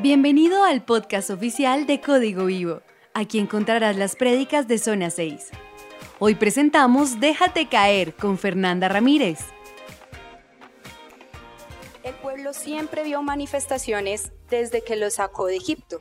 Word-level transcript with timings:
Bienvenido 0.00 0.62
al 0.62 0.84
podcast 0.84 1.28
oficial 1.28 1.84
de 1.88 2.00
Código 2.00 2.44
Vivo. 2.44 2.82
Aquí 3.14 3.40
encontrarás 3.40 3.96
las 3.96 4.14
prédicas 4.14 4.68
de 4.68 4.78
Zona 4.78 5.10
6. 5.10 5.48
Hoy 6.20 6.36
presentamos 6.36 7.18
Déjate 7.18 7.68
caer 7.68 8.14
con 8.14 8.38
Fernanda 8.38 8.88
Ramírez. 8.88 9.40
El 12.04 12.14
pueblo 12.14 12.52
siempre 12.52 13.02
vio 13.02 13.22
manifestaciones 13.22 14.30
desde 14.48 14.84
que 14.84 14.94
lo 14.94 15.10
sacó 15.10 15.46
de 15.46 15.56
Egipto. 15.56 15.98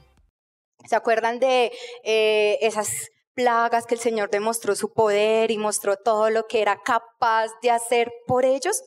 ¿Se 0.86 0.96
acuerdan 0.96 1.40
de 1.40 1.72
eh, 2.04 2.60
esas 2.62 3.10
plagas 3.34 3.88
que 3.88 3.96
el 3.96 4.00
Señor 4.00 4.30
demostró 4.30 4.76
su 4.76 4.94
poder 4.94 5.50
y 5.50 5.58
mostró 5.58 5.98
todo 5.98 6.30
lo 6.30 6.46
que 6.46 6.62
era 6.62 6.84
capaz 6.84 7.48
de 7.64 7.72
hacer 7.72 8.12
por 8.28 8.46
ellos? 8.46 8.84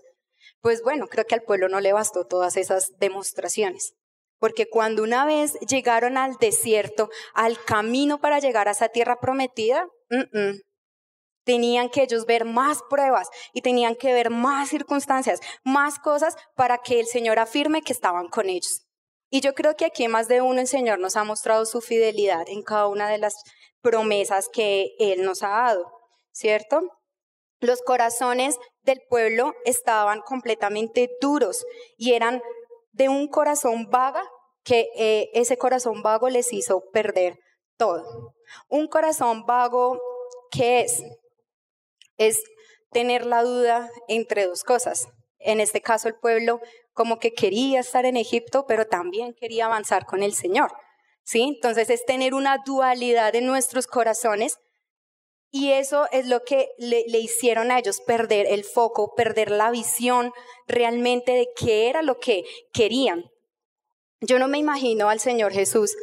Pues 0.60 0.84
bueno, 0.84 1.08
creo 1.08 1.26
que 1.26 1.34
al 1.34 1.42
pueblo 1.42 1.68
no 1.68 1.80
le 1.80 1.92
bastó 1.92 2.28
todas 2.28 2.56
esas 2.56 2.92
demostraciones. 3.00 3.96
Porque 4.40 4.68
cuando 4.68 5.04
una 5.04 5.24
vez 5.24 5.54
llegaron 5.60 6.16
al 6.16 6.36
desierto, 6.36 7.08
al 7.34 7.62
camino 7.64 8.20
para 8.20 8.40
llegar 8.40 8.66
a 8.66 8.72
esa 8.72 8.88
tierra 8.88 9.20
prometida, 9.20 9.86
tenían 11.44 11.90
que 11.90 12.02
ellos 12.02 12.26
ver 12.26 12.44
más 12.44 12.80
pruebas 12.88 13.28
y 13.52 13.60
tenían 13.60 13.94
que 13.94 14.12
ver 14.12 14.30
más 14.30 14.70
circunstancias, 14.70 15.40
más 15.62 15.98
cosas 15.98 16.36
para 16.56 16.78
que 16.78 16.98
el 17.00 17.06
Señor 17.06 17.38
afirme 17.38 17.82
que 17.82 17.92
estaban 17.92 18.28
con 18.28 18.48
ellos. 18.48 18.86
Y 19.30 19.42
yo 19.42 19.54
creo 19.54 19.76
que 19.76 19.84
aquí 19.84 20.08
más 20.08 20.26
de 20.26 20.40
uno 20.40 20.60
el 20.60 20.66
Señor 20.66 20.98
nos 20.98 21.16
ha 21.16 21.22
mostrado 21.22 21.64
su 21.64 21.80
fidelidad 21.80 22.48
en 22.48 22.62
cada 22.62 22.88
una 22.88 23.08
de 23.08 23.18
las 23.18 23.34
promesas 23.80 24.48
que 24.48 24.90
Él 24.98 25.22
nos 25.22 25.42
ha 25.42 25.50
dado, 25.50 25.92
¿cierto? 26.32 26.82
Los 27.60 27.82
corazones 27.82 28.56
del 28.82 29.00
pueblo 29.08 29.52
estaban 29.64 30.22
completamente 30.22 31.10
duros 31.20 31.64
y 31.96 32.14
eran 32.14 32.42
de 32.92 33.08
un 33.08 33.28
corazón 33.28 33.88
vaga 33.90 34.22
que 34.64 34.88
eh, 34.96 35.30
ese 35.34 35.56
corazón 35.56 36.02
vago 36.02 36.28
les 36.28 36.52
hizo 36.52 36.82
perder 36.92 37.38
todo. 37.76 38.34
Un 38.68 38.88
corazón 38.88 39.46
vago, 39.46 39.98
¿qué 40.50 40.80
es? 40.80 41.02
Es 42.16 42.42
tener 42.90 43.24
la 43.24 43.42
duda 43.42 43.90
entre 44.08 44.46
dos 44.46 44.64
cosas. 44.64 45.08
En 45.38 45.60
este 45.60 45.80
caso 45.80 46.08
el 46.08 46.18
pueblo 46.18 46.60
como 46.92 47.18
que 47.18 47.32
quería 47.32 47.80
estar 47.80 48.04
en 48.04 48.16
Egipto, 48.16 48.66
pero 48.66 48.86
también 48.86 49.34
quería 49.34 49.66
avanzar 49.66 50.04
con 50.04 50.22
el 50.22 50.34
Señor. 50.34 50.70
¿Sí? 51.22 51.42
Entonces 51.42 51.90
es 51.90 52.04
tener 52.04 52.34
una 52.34 52.58
dualidad 52.64 53.34
en 53.34 53.46
nuestros 53.46 53.86
corazones 53.86 54.58
y 55.52 55.72
eso 55.72 56.06
es 56.12 56.28
lo 56.28 56.44
que 56.44 56.68
le, 56.78 57.04
hicieron 57.18 57.70
a 57.70 57.78
ellos 57.78 58.00
perder 58.00 58.46
el 58.46 58.64
foco, 58.64 59.14
perder 59.16 59.50
la 59.50 59.70
visión 59.70 60.32
realmente 60.68 61.32
de 61.32 61.48
qué 61.56 61.88
era 61.88 62.02
lo 62.02 62.20
que 62.20 62.44
querían. 62.72 63.30
Yo 64.20 64.38
no 64.38 64.46
me 64.46 64.58
imagino 64.58 65.08
al 65.08 65.18
Señor 65.18 65.52
Jesús, 65.52 65.96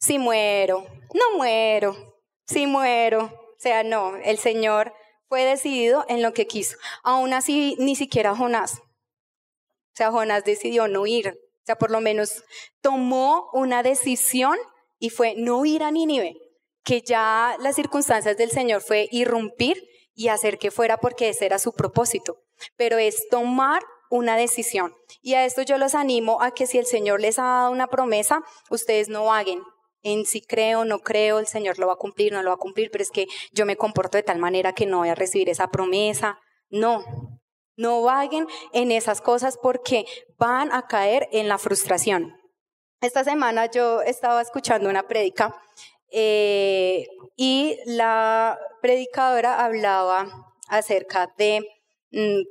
si 0.00 0.18
muero, 0.18 0.86
no 1.12 1.36
muero, 1.36 2.16
si 2.46 2.66
muero. 2.66 3.24
O 3.24 3.58
sea, 3.58 3.82
no, 3.84 4.16
el 4.16 4.38
Señor 4.38 4.94
fue 5.28 5.44
decidido 5.44 6.06
en 6.08 6.22
lo 6.22 6.32
que 6.32 6.46
quiso. 6.46 6.78
Aún 7.02 7.34
así, 7.34 7.76
ni 7.78 7.96
siquiera 7.96 8.34
Jonás. 8.34 8.78
O 8.78 9.96
sea, 9.96 10.12
Jonás 10.12 10.44
decidió 10.44 10.88
no 10.88 11.06
ir. 11.06 11.28
O 11.28 11.66
sea, 11.66 11.76
por 11.76 11.90
lo 11.90 12.00
menos 12.00 12.42
tomó 12.80 13.50
una 13.52 13.82
decisión 13.82 14.56
y 14.98 15.10
fue 15.10 15.34
no 15.36 15.64
ir 15.66 15.82
a 15.82 15.90
Nínive 15.90 16.43
que 16.84 17.02
ya 17.02 17.56
las 17.60 17.76
circunstancias 17.76 18.36
del 18.36 18.50
Señor 18.50 18.82
fue 18.82 19.08
irrumpir 19.10 19.82
y 20.14 20.28
hacer 20.28 20.58
que 20.58 20.70
fuera 20.70 20.98
porque 20.98 21.30
ese 21.30 21.46
era 21.46 21.58
su 21.58 21.72
propósito, 21.72 22.36
pero 22.76 22.98
es 22.98 23.28
tomar 23.28 23.82
una 24.10 24.36
decisión. 24.36 24.94
Y 25.22 25.34
a 25.34 25.44
esto 25.44 25.62
yo 25.62 25.78
los 25.78 25.94
animo 25.94 26.40
a 26.40 26.52
que 26.52 26.66
si 26.66 26.78
el 26.78 26.86
Señor 26.86 27.20
les 27.20 27.38
ha 27.38 27.44
dado 27.44 27.70
una 27.72 27.88
promesa, 27.88 28.42
ustedes 28.70 29.08
no 29.08 29.24
vaguen 29.24 29.62
en 30.04 30.26
si 30.26 30.42
creo, 30.42 30.84
no 30.84 31.00
creo, 31.00 31.38
el 31.38 31.46
Señor 31.46 31.78
lo 31.78 31.86
va 31.86 31.94
a 31.94 31.96
cumplir, 31.96 32.32
no 32.32 32.42
lo 32.42 32.50
va 32.50 32.56
a 32.56 32.58
cumplir, 32.58 32.90
pero 32.92 33.02
es 33.02 33.10
que 33.10 33.26
yo 33.52 33.64
me 33.66 33.76
comporto 33.76 34.18
de 34.18 34.22
tal 34.22 34.38
manera 34.38 34.74
que 34.74 34.86
no 34.86 34.98
voy 34.98 35.08
a 35.08 35.14
recibir 35.14 35.48
esa 35.48 35.68
promesa. 35.68 36.38
No, 36.68 37.02
no 37.76 38.02
vaguen 38.02 38.46
en 38.72 38.92
esas 38.92 39.20
cosas 39.22 39.58
porque 39.60 40.04
van 40.36 40.72
a 40.72 40.86
caer 40.86 41.28
en 41.32 41.48
la 41.48 41.56
frustración. 41.56 42.36
Esta 43.00 43.24
semana 43.24 43.70
yo 43.70 44.02
estaba 44.02 44.40
escuchando 44.42 44.88
una 44.88 45.08
prédica 45.08 45.54
eh, 46.16 47.08
y 47.36 47.76
la 47.86 48.58
predicadora 48.80 49.64
hablaba 49.64 50.28
acerca 50.68 51.34
de, 51.36 51.66
mm, 52.12 52.42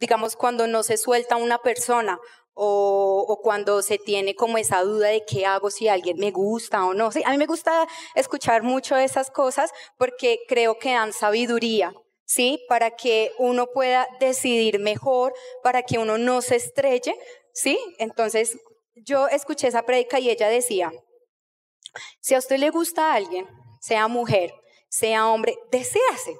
digamos, 0.00 0.34
cuando 0.34 0.66
no 0.66 0.82
se 0.82 0.96
suelta 0.96 1.36
una 1.36 1.58
persona 1.58 2.18
o, 2.54 3.38
cuando 3.42 3.82
se 3.82 3.98
tiene 3.98 4.34
como 4.34 4.58
esa 4.58 4.82
duda 4.82 5.08
de 5.08 5.24
qué 5.24 5.46
hago 5.46 5.70
si 5.70 5.88
alguien 5.88 6.18
me 6.18 6.30
gusta 6.32 6.84
o 6.86 6.94
no. 6.94 7.12
Sí, 7.12 7.22
a 7.24 7.30
mí 7.30 7.38
me 7.38 7.46
gusta 7.46 7.86
escuchar 8.14 8.62
mucho 8.62 8.96
esas 8.96 9.30
cosas 9.30 9.70
porque 9.98 10.40
creo 10.48 10.78
que 10.78 10.92
dan 10.92 11.12
sabiduría. 11.12 11.94
¿Sí? 12.28 12.64
Para 12.68 12.90
que 12.96 13.30
uno 13.38 13.68
pueda 13.68 14.08
decidir 14.18 14.80
mejor, 14.80 15.32
para 15.62 15.84
que 15.84 15.98
uno 15.98 16.18
no 16.18 16.42
se 16.42 16.56
estrelle, 16.56 17.16
¿sí? 17.52 17.78
Entonces, 17.98 18.58
yo 18.96 19.28
escuché 19.28 19.68
esa 19.68 19.84
predica 19.84 20.18
y 20.18 20.30
ella 20.30 20.48
decía, 20.48 20.92
si 22.20 22.34
a 22.34 22.38
usted 22.38 22.58
le 22.58 22.70
gusta 22.70 23.12
a 23.12 23.14
alguien, 23.14 23.46
sea 23.80 24.08
mujer, 24.08 24.52
sea 24.88 25.28
hombre, 25.28 25.56
decídase. 25.70 26.36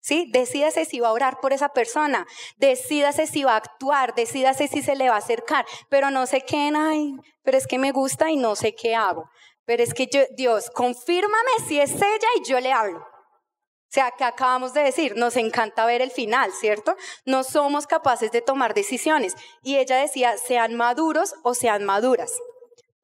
¿Sí? 0.00 0.30
Decídase 0.30 0.84
si 0.84 1.00
va 1.00 1.08
a 1.08 1.12
orar 1.12 1.40
por 1.40 1.52
esa 1.52 1.70
persona, 1.70 2.28
decídase 2.58 3.26
si 3.26 3.42
va 3.42 3.54
a 3.54 3.56
actuar, 3.56 4.14
decídase 4.14 4.68
si 4.68 4.80
se 4.80 4.94
le 4.94 5.08
va 5.08 5.16
a 5.16 5.18
acercar, 5.18 5.66
pero 5.88 6.12
no 6.12 6.26
sé 6.26 6.42
qué, 6.42 6.70
ay, 6.76 7.16
pero 7.42 7.58
es 7.58 7.66
que 7.66 7.76
me 7.76 7.90
gusta 7.90 8.30
y 8.30 8.36
no 8.36 8.54
sé 8.54 8.72
qué 8.76 8.94
hago. 8.94 9.28
Pero 9.64 9.82
es 9.82 9.94
que 9.94 10.06
yo, 10.06 10.20
Dios, 10.36 10.70
confírmame 10.70 11.50
si 11.66 11.80
es 11.80 11.90
ella 11.90 12.28
y 12.36 12.44
yo 12.48 12.60
le 12.60 12.70
hablo. 12.70 13.00
O 13.00 13.88
sea, 13.88 14.12
que 14.12 14.22
acabamos 14.22 14.74
de 14.74 14.82
decir, 14.82 15.16
nos 15.16 15.34
encanta 15.36 15.84
ver 15.86 16.02
el 16.02 16.12
final, 16.12 16.52
¿cierto? 16.52 16.94
No 17.24 17.42
somos 17.42 17.88
capaces 17.88 18.30
de 18.30 18.42
tomar 18.42 18.74
decisiones. 18.74 19.34
Y 19.64 19.78
ella 19.78 19.96
decía, 19.96 20.38
sean 20.38 20.76
maduros 20.76 21.34
o 21.42 21.54
sean 21.54 21.84
maduras 21.84 22.32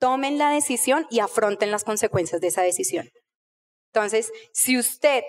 tomen 0.03 0.37
la 0.37 0.51
decisión 0.51 1.07
y 1.11 1.21
afronten 1.21 1.71
las 1.71 1.85
consecuencias 1.85 2.41
de 2.41 2.49
esa 2.49 2.63
decisión. 2.63 3.09
Entonces, 3.93 4.33
si 4.53 4.77
usted 4.77 5.23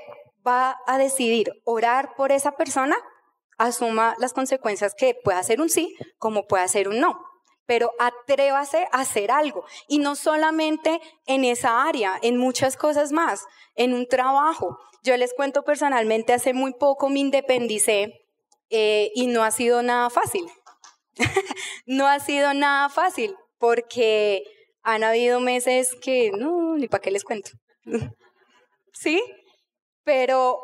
va 0.45 0.79
a 0.87 0.97
decidir 0.97 1.51
orar 1.63 2.15
por 2.15 2.31
esa 2.31 2.53
persona, 2.53 2.97
asuma 3.59 4.15
las 4.17 4.33
consecuencias 4.33 4.95
que 4.95 5.13
pueda 5.13 5.43
ser 5.43 5.61
un 5.61 5.69
sí 5.69 5.95
como 6.17 6.47
pueda 6.47 6.67
ser 6.67 6.87
un 6.87 6.99
no. 6.99 7.23
Pero 7.67 7.91
atrévase 7.99 8.87
a 8.91 9.01
hacer 9.01 9.29
algo. 9.29 9.63
Y 9.87 9.99
no 9.99 10.15
solamente 10.15 10.99
en 11.27 11.45
esa 11.45 11.83
área, 11.83 12.17
en 12.23 12.37
muchas 12.37 12.75
cosas 12.75 13.11
más, 13.11 13.45
en 13.75 13.93
un 13.93 14.07
trabajo. 14.07 14.79
Yo 15.03 15.15
les 15.17 15.35
cuento 15.35 15.63
personalmente, 15.63 16.33
hace 16.33 16.55
muy 16.55 16.73
poco 16.73 17.09
me 17.09 17.19
independicé 17.19 18.27
eh, 18.71 19.11
y 19.13 19.27
no 19.27 19.43
ha 19.43 19.51
sido 19.51 19.83
nada 19.83 20.09
fácil. 20.09 20.49
no 21.85 22.07
ha 22.07 22.19
sido 22.19 22.55
nada 22.55 22.89
fácil 22.89 23.35
porque 23.59 24.43
han 24.83 25.03
habido 25.03 25.39
meses 25.39 25.95
que 26.01 26.31
no, 26.31 26.75
ni 26.75 26.87
para 26.87 27.01
qué 27.01 27.11
les 27.11 27.23
cuento. 27.23 27.51
¿Sí? 28.93 29.21
Pero, 30.03 30.59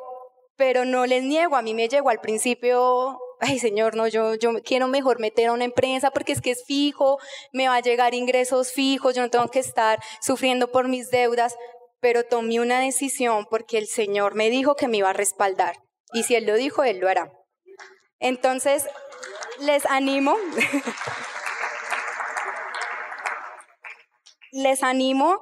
pero 0.56 0.86
no 0.86 1.06
les 1.06 1.24
niego, 1.24 1.56
a 1.56 1.62
mí 1.62 1.74
me 1.74 1.88
llegó 1.88 2.10
al 2.10 2.20
principio, 2.20 3.18
ay 3.40 3.58
señor, 3.60 3.96
no, 3.96 4.08
yo, 4.08 4.36
yo 4.36 4.52
quiero 4.64 4.88
mejor 4.88 5.20
meter 5.20 5.48
a 5.48 5.54
una 5.54 5.64
empresa 5.64 6.12
porque 6.12 6.34
es 6.34 6.42
que 6.42 6.52
es 6.52 6.64
fijo, 6.66 7.18
me 7.54 7.70
va 7.70 7.76
a 7.76 7.82
llegar 7.82 8.14
ingresos 8.14 8.72
fijos, 8.72 9.16
yo 9.16 9.22
no 9.22 9.30
tengo 9.30 9.48
que 9.48 9.60
estar 9.60 10.00
sufriendo 10.22 10.72
por 10.72 10.90
mis 10.90 11.10
deudas, 11.10 11.56
pero 12.02 12.24
tomé 12.24 12.60
una 12.60 12.82
decisión 12.82 13.48
porque 13.50 13.78
el 13.78 13.88
Señor 13.88 14.36
me 14.36 14.50
dijo 14.50 14.76
que 14.76 14.88
me 14.88 14.98
iba 14.98 15.10
a 15.10 15.14
respaldar. 15.14 15.78
Y 16.14 16.24
si 16.24 16.36
Él 16.36 16.46
lo 16.46 16.56
dijo, 16.56 16.84
Él 16.84 17.00
lo 17.00 17.08
hará. 17.08 17.32
Entonces, 18.20 18.88
les 19.60 19.86
animo. 19.86 20.36
les 24.52 24.84
animo 24.84 25.40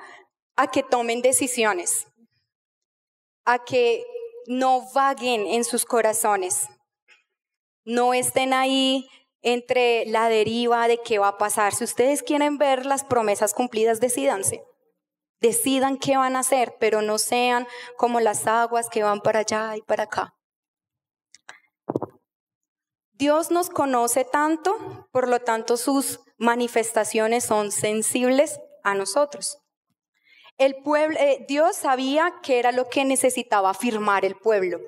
a 0.56 0.68
que 0.68 0.83
tomen 0.83 1.21
decisiones, 1.21 2.07
a 3.45 3.59
que 3.59 4.04
no 4.48 4.92
vaguen 4.94 5.45
en 5.45 5.63
sus 5.63 5.86
corazones, 5.86 6.68
no 7.86 8.13
estén 8.13 8.54
ahí 8.54 9.07
entre 9.42 10.06
la 10.07 10.27
deriva 10.27 10.88
de 10.88 10.98
qué 11.01 11.19
va 11.19 11.30
a 11.30 11.38
pasar. 11.38 11.74
Si 11.74 11.83
ustedes 11.83 12.21
quieren 12.21 12.57
ver 12.57 12.86
las 12.86 13.04
promesas 13.04 13.54
cumplidas, 13.54 14.00
decidanse. 14.01 14.63
Decidan 15.39 15.98
qué 15.98 16.18
van 16.18 16.36
a 16.36 16.39
hacer, 16.39 16.75
pero 16.80 17.01
no 17.01 17.18
sean 17.18 17.68
como 17.95 18.19
las 18.19 18.48
aguas 18.48 18.89
que 18.89 19.03
van 19.03 19.21
para 19.21 19.39
allá 19.39 19.77
y 19.77 19.81
para 19.83 20.03
acá. 20.03 20.33
Dios 23.13 23.51
nos 23.51 23.69
conoce 23.69 24.25
tanto, 24.25 25.07
por 25.12 25.27
lo 25.27 25.39
tanto 25.39 25.77
sus 25.77 26.19
manifestaciones 26.38 27.45
son 27.45 27.71
sensibles 27.71 28.60
a 28.89 28.95
nosotros. 28.95 29.60
El 30.57 30.75
pueblo, 30.84 31.18
eh, 31.19 31.45
Dios 31.48 31.75
sabía 31.75 32.34
que 32.42 32.57
era 32.57 32.72
lo 32.72 32.89
que 32.89 33.06
necesitaba 33.06 33.69
afirmar 33.69 34.25
el 34.25 34.36
pueblo. 34.36 34.80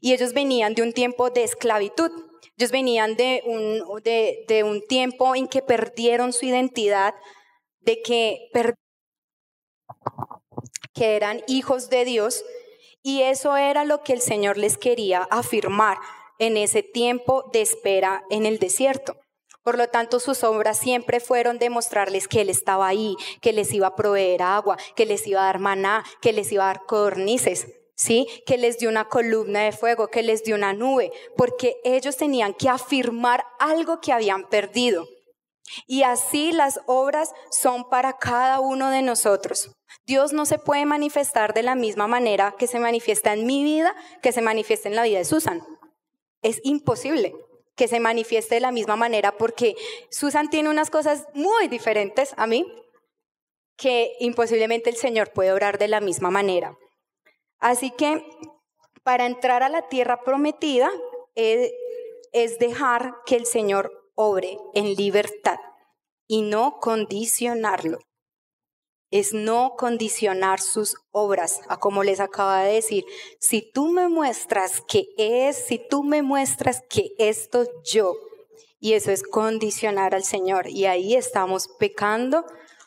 Y 0.00 0.14
ellos 0.14 0.32
venían 0.32 0.74
de 0.74 0.82
un 0.82 0.92
tiempo 0.92 1.30
de 1.30 1.44
esclavitud. 1.44 2.10
Ellos 2.56 2.70
venían 2.70 3.14
de 3.16 3.42
un, 3.44 4.02
de, 4.02 4.64
un 4.64 4.80
tiempo 4.86 5.34
en 5.34 5.46
que 5.46 5.60
perdieron 5.60 6.32
su 6.32 6.46
identidad, 6.46 7.14
de 7.80 8.00
que 8.02 8.48
que 10.94 11.14
eran 11.14 11.42
hijos 11.46 11.90
de 11.90 12.04
Dios, 12.04 12.44
y 13.02 13.22
eso 13.22 13.56
era 13.56 13.84
lo 13.84 14.02
que 14.02 14.12
el 14.12 14.20
Señor 14.20 14.58
les 14.58 14.76
quería 14.76 15.22
afirmar 15.30 15.98
en 16.38 16.56
ese 16.56 16.82
tiempo 16.82 17.48
de 17.52 17.62
espera 17.62 18.24
en 18.30 18.46
el 18.46 18.58
desierto. 18.58 19.16
Por 19.62 19.76
lo 19.76 19.88
tanto, 19.88 20.20
sus 20.20 20.44
obras 20.44 20.78
siempre 20.78 21.20
fueron 21.20 21.58
demostrarles 21.58 22.28
que 22.28 22.40
Él 22.40 22.50
estaba 22.50 22.86
ahí, 22.86 23.16
que 23.40 23.52
les 23.52 23.72
iba 23.72 23.88
a 23.88 23.96
proveer 23.96 24.42
agua, 24.42 24.78
que 24.96 25.06
les 25.06 25.26
iba 25.26 25.42
a 25.42 25.46
dar 25.46 25.58
maná, 25.58 26.04
que 26.22 26.32
les 26.32 26.50
iba 26.52 26.64
a 26.64 26.68
dar 26.68 26.86
codornices, 26.86 27.66
¿sí? 27.94 28.26
Que 28.46 28.56
les 28.56 28.78
dio 28.78 28.88
una 28.88 29.08
columna 29.08 29.60
de 29.64 29.72
fuego, 29.72 30.08
que 30.08 30.22
les 30.22 30.44
dio 30.44 30.54
una 30.54 30.72
nube, 30.72 31.12
porque 31.36 31.76
ellos 31.84 32.16
tenían 32.16 32.54
que 32.54 32.68
afirmar 32.68 33.44
algo 33.58 34.00
que 34.00 34.12
habían 34.12 34.48
perdido. 34.48 35.06
Y 35.86 36.02
así 36.02 36.52
las 36.52 36.80
obras 36.86 37.32
son 37.50 37.88
para 37.90 38.16
cada 38.16 38.60
uno 38.60 38.90
de 38.90 39.02
nosotros. 39.02 39.72
Dios 40.06 40.32
no 40.32 40.46
se 40.46 40.58
puede 40.58 40.86
manifestar 40.86 41.52
de 41.52 41.62
la 41.62 41.74
misma 41.74 42.06
manera 42.06 42.54
que 42.58 42.66
se 42.66 42.78
manifiesta 42.78 43.34
en 43.34 43.44
mi 43.46 43.64
vida, 43.64 43.94
que 44.22 44.32
se 44.32 44.40
manifiesta 44.40 44.88
en 44.88 44.96
la 44.96 45.02
vida 45.02 45.18
de 45.18 45.24
Susan. 45.26 45.62
Es 46.40 46.60
imposible 46.62 47.34
que 47.78 47.88
se 47.88 48.00
manifieste 48.00 48.56
de 48.56 48.60
la 48.60 48.72
misma 48.72 48.96
manera 48.96 49.38
porque 49.38 49.76
Susan 50.10 50.50
tiene 50.50 50.68
unas 50.68 50.90
cosas 50.90 51.26
muy 51.32 51.68
diferentes 51.68 52.34
a 52.36 52.46
mí 52.46 52.66
que 53.76 54.16
imposiblemente 54.18 54.90
el 54.90 54.96
Señor 54.96 55.32
puede 55.32 55.52
orar 55.52 55.78
de 55.78 55.86
la 55.86 56.00
misma 56.00 56.30
manera. 56.30 56.76
Así 57.60 57.92
que 57.92 58.22
para 59.04 59.26
entrar 59.26 59.62
a 59.62 59.68
la 59.68 59.88
tierra 59.88 60.24
prometida 60.24 60.90
es, 61.36 61.72
es 62.32 62.58
dejar 62.58 63.14
que 63.24 63.36
el 63.36 63.46
Señor 63.46 64.10
obre 64.16 64.58
en 64.74 64.94
libertad 64.94 65.60
y 66.26 66.42
no 66.42 66.80
condicionarlo 66.80 68.00
es 69.10 69.32
no 69.32 69.74
condicionar 69.76 70.60
sus 70.60 70.96
obras, 71.10 71.60
a 71.68 71.78
como 71.78 72.04
les 72.04 72.20
acaba 72.20 72.62
de 72.62 72.74
decir, 72.74 73.04
si 73.40 73.62
tú 73.72 73.88
me 73.88 74.08
muestras 74.08 74.82
que 74.86 75.06
es, 75.16 75.56
si 75.56 75.78
tú 75.78 76.04
me 76.04 76.22
muestras 76.22 76.82
que 76.90 77.12
esto 77.18 77.66
yo, 77.84 78.14
y 78.80 78.92
eso 78.92 79.10
es 79.10 79.22
condicionar 79.22 80.14
al 80.14 80.24
Señor, 80.24 80.68
y 80.68 80.86
ahí 80.86 81.14
estamos 81.14 81.68
pecando 81.78 82.44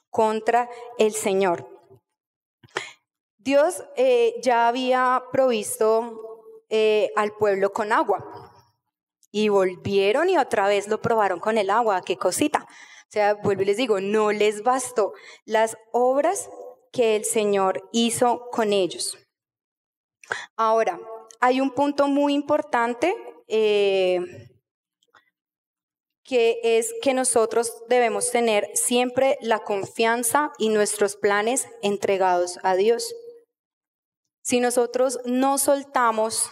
contra 0.10 0.70
el 0.98 1.14
Señor. 1.14 1.68
Dios 3.38 3.84
eh, 3.96 4.36
ya 4.44 4.68
había 4.68 5.24
provisto 5.32 6.44
eh, 6.70 7.12
al 7.16 7.34
pueblo 7.34 7.74
con 7.74 7.92
agua, 7.92 8.52
y 9.32 9.50
volvieron 9.50 10.30
y 10.30 10.38
otra 10.38 10.68
vez 10.68 10.88
lo 10.88 11.02
probaron 11.02 11.40
con 11.40 11.58
el 11.58 11.70
agua, 11.70 12.02
qué 12.02 12.18
cosita. 12.18 12.68
Sea, 13.12 13.34
vuelvo 13.34 13.64
y 13.64 13.66
les 13.66 13.76
digo, 13.76 14.00
no 14.00 14.32
les 14.32 14.64
bastó 14.64 15.12
las 15.44 15.76
obras 15.92 16.50
que 16.94 17.18
el 17.18 17.26
Señor 17.26 17.90
hizo 17.92 18.48
con 18.52 18.72
ellos. 18.72 19.18
Ahora, 20.56 20.98
hay 21.42 21.60
un 21.60 21.72
punto 21.72 22.08
muy 22.08 22.34
importante 22.34 23.14
eh, 23.50 24.22
que 26.24 26.62
es 26.64 26.94
que 27.02 27.14
nosotros 27.14 27.84
debemos 27.90 28.32
tener 28.32 28.70
siempre 28.76 29.38
la 29.42 29.60
confianza 29.60 30.54
y 30.58 30.70
nuestros 30.70 31.18
planes 31.18 31.68
entregados 31.82 32.60
a 32.64 32.76
Dios. 32.76 33.14
Si 34.42 34.62
nosotros 34.62 35.20
no 35.26 35.58
soltamos, 35.58 36.50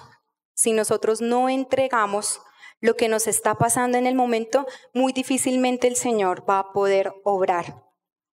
si 0.55 0.73
nosotros 0.73 1.21
no 1.21 1.47
entregamos 1.47 2.41
lo 2.81 2.95
que 2.95 3.09
nos 3.09 3.27
está 3.27 3.55
pasando 3.55 3.97
en 3.97 4.07
el 4.07 4.15
momento, 4.15 4.65
muy 4.93 5.13
difícilmente 5.13 5.87
el 5.87 5.95
Señor 5.95 6.49
va 6.49 6.59
a 6.59 6.71
poder 6.71 7.13
obrar. 7.23 7.83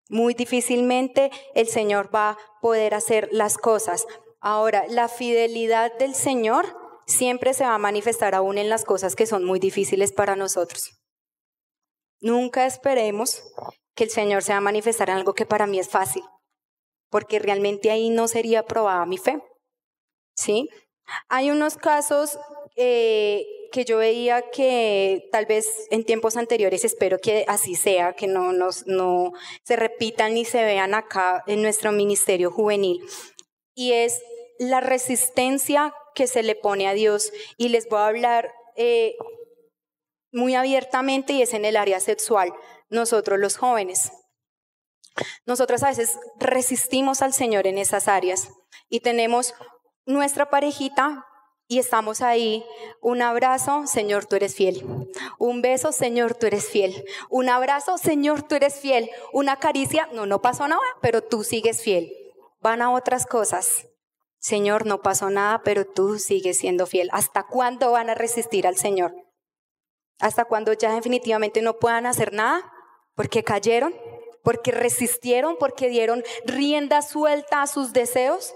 Muy 0.08 0.34
difícilmente 0.34 1.30
el 1.54 1.66
Señor 1.66 2.14
va 2.14 2.30
a 2.30 2.38
poder 2.60 2.94
hacer 2.94 3.28
las 3.32 3.58
cosas. 3.58 4.06
Ahora, 4.40 4.84
la 4.88 5.08
fidelidad 5.08 5.96
del 5.98 6.14
Señor 6.14 6.76
siempre 7.06 7.54
se 7.54 7.64
va 7.64 7.74
a 7.74 7.78
manifestar 7.78 8.34
aún 8.34 8.58
en 8.58 8.68
las 8.68 8.84
cosas 8.84 9.16
que 9.16 9.26
son 9.26 9.44
muy 9.44 9.58
difíciles 9.58 10.12
para 10.12 10.36
nosotros. 10.36 10.96
Nunca 12.20 12.66
esperemos 12.66 13.42
que 13.94 14.04
el 14.04 14.10
Señor 14.10 14.42
se 14.42 14.52
va 14.52 14.58
a 14.58 14.62
manifestar 14.62 15.10
en 15.10 15.16
algo 15.16 15.34
que 15.34 15.46
para 15.46 15.66
mí 15.66 15.78
es 15.78 15.88
fácil, 15.88 16.22
porque 17.10 17.38
realmente 17.38 17.90
ahí 17.90 18.10
no 18.10 18.28
sería 18.28 18.64
probada 18.64 19.06
mi 19.06 19.18
fe. 19.18 19.42
¿Sí? 20.36 20.68
Hay 21.28 21.50
unos 21.50 21.76
casos 21.76 22.38
eh, 22.76 23.46
que 23.76 23.84
yo 23.84 23.98
veía 23.98 24.40
que 24.50 25.28
tal 25.30 25.44
vez 25.44 25.86
en 25.90 26.02
tiempos 26.02 26.38
anteriores, 26.38 26.82
espero 26.86 27.18
que 27.18 27.44
así 27.46 27.74
sea, 27.74 28.14
que 28.14 28.26
no, 28.26 28.54
nos, 28.54 28.86
no 28.86 29.32
se 29.64 29.76
repitan 29.76 30.32
ni 30.32 30.46
se 30.46 30.64
vean 30.64 30.94
acá 30.94 31.44
en 31.46 31.60
nuestro 31.60 31.92
ministerio 31.92 32.50
juvenil, 32.50 33.06
y 33.74 33.92
es 33.92 34.22
la 34.58 34.80
resistencia 34.80 35.94
que 36.14 36.26
se 36.26 36.42
le 36.42 36.54
pone 36.54 36.88
a 36.88 36.94
Dios. 36.94 37.34
Y 37.58 37.68
les 37.68 37.86
voy 37.86 37.98
a 37.98 38.06
hablar 38.06 38.50
eh, 38.76 39.14
muy 40.32 40.54
abiertamente 40.54 41.34
y 41.34 41.42
es 41.42 41.52
en 41.52 41.66
el 41.66 41.76
área 41.76 42.00
sexual, 42.00 42.54
nosotros 42.88 43.38
los 43.38 43.58
jóvenes. 43.58 44.10
Nosotros 45.44 45.82
a 45.82 45.88
veces 45.88 46.18
resistimos 46.38 47.20
al 47.20 47.34
Señor 47.34 47.66
en 47.66 47.76
esas 47.76 48.08
áreas 48.08 48.48
y 48.88 49.00
tenemos 49.00 49.52
nuestra 50.06 50.48
parejita 50.48 51.26
y 51.68 51.78
estamos 51.78 52.20
ahí. 52.20 52.64
Un 53.00 53.22
abrazo, 53.22 53.86
Señor, 53.86 54.26
tú 54.26 54.36
eres 54.36 54.54
fiel. 54.54 54.84
Un 55.38 55.62
beso, 55.62 55.92
Señor, 55.92 56.34
tú 56.34 56.46
eres 56.46 56.66
fiel. 56.68 57.04
Un 57.28 57.48
abrazo, 57.48 57.98
Señor, 57.98 58.42
tú 58.42 58.54
eres 58.54 58.76
fiel. 58.76 59.10
Una 59.32 59.56
caricia, 59.56 60.08
no, 60.12 60.26
no 60.26 60.42
pasó 60.42 60.68
nada, 60.68 60.82
pero 61.00 61.22
tú 61.22 61.44
sigues 61.44 61.82
fiel. 61.82 62.12
Van 62.60 62.82
a 62.82 62.92
otras 62.92 63.26
cosas. 63.26 63.88
Señor, 64.38 64.86
no 64.86 65.02
pasó 65.02 65.28
nada, 65.30 65.62
pero 65.64 65.84
tú 65.86 66.18
sigues 66.18 66.58
siendo 66.58 66.86
fiel. 66.86 67.08
¿Hasta 67.12 67.42
cuándo 67.42 67.92
van 67.92 68.10
a 68.10 68.14
resistir 68.14 68.66
al 68.66 68.76
Señor? 68.76 69.14
¿Hasta 70.20 70.44
cuándo 70.44 70.72
ya 70.72 70.94
definitivamente 70.94 71.62
no 71.62 71.78
puedan 71.78 72.06
hacer 72.06 72.32
nada? 72.32 72.72
Porque 73.14 73.42
cayeron, 73.42 73.94
porque 74.42 74.70
resistieron, 74.70 75.56
porque 75.58 75.88
dieron 75.88 76.22
rienda 76.44 77.02
suelta 77.02 77.62
a 77.62 77.66
sus 77.66 77.92
deseos. 77.92 78.54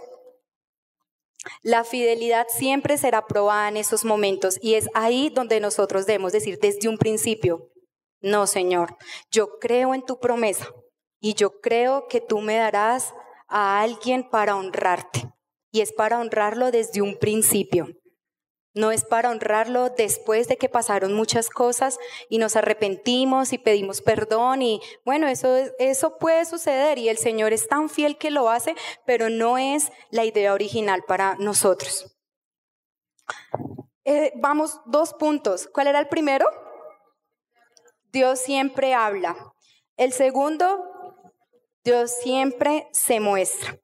La 1.63 1.85
fidelidad 1.85 2.47
siempre 2.49 2.99
será 2.99 3.27
probada 3.27 3.69
en 3.69 3.77
esos 3.77 4.05
momentos 4.05 4.59
y 4.61 4.75
es 4.75 4.89
ahí 4.95 5.31
donde 5.31 5.61
nosotros 5.61 6.07
debemos 6.07 6.33
decir 6.33 6.59
desde 6.61 6.89
un 6.89 6.99
principio, 6.99 7.71
no 8.21 8.47
Señor, 8.47 8.97
yo 9.31 9.59
creo 9.59 9.95
en 9.95 10.05
tu 10.05 10.19
promesa 10.19 10.69
y 11.21 11.35
yo 11.35 11.61
creo 11.61 12.07
que 12.09 12.21
tú 12.21 12.41
me 12.41 12.57
darás 12.57 13.15
a 13.49 13.81
alguien 13.81 14.29
para 14.29 14.57
honrarte 14.57 15.31
y 15.73 15.81
es 15.81 15.93
para 15.93 16.19
honrarlo 16.19 16.71
desde 16.71 17.03
un 17.03 17.17
principio. 17.19 17.89
No 18.75 18.93
es 18.93 19.05
para 19.05 19.31
honrarlo 19.31 19.91
después 19.91 20.47
de 20.47 20.57
que 20.57 20.69
pasaron 20.69 21.13
muchas 21.13 21.51
cosas 21.51 21.99
y 22.29 22.39
nos 22.39 22.55
arrepentimos 22.55 23.53
y 23.53 23.59
pedimos 23.59 24.01
perdón 24.01 24.63
y 24.63 24.81
bueno, 25.05 25.27
eso, 25.27 25.57
eso 25.79 26.19
puede 26.19 26.45
suceder 26.45 26.99
y 26.99 27.09
el 27.09 27.19
Señor 27.19 27.53
es 27.53 27.67
tan 27.67 27.89
fiel 27.89 28.17
que 28.17 28.31
lo 28.31 28.49
hace, 28.49 28.77
pero 29.05 29.29
no 29.29 29.59
es 29.59 29.91
la 30.11 30.25
idea 30.25 30.55
original 30.55 31.03
para 31.07 31.35
nosotros. 31.37 32.17
Eh, 34.05 34.33
vamos, 34.37 34.81
dos 34.87 35.15
puntos. 35.15 35.69
¿Cuál 35.73 35.89
era 35.89 35.99
el 35.99 36.09
primero? 36.09 36.47
Dios 38.13 38.41
siempre 38.41 38.95
habla. 38.95 39.37
El 39.97 40.13
segundo, 40.13 40.85
Dios 41.85 42.11
siempre 42.23 42.89
se 42.93 43.21
muestra. 43.21 43.79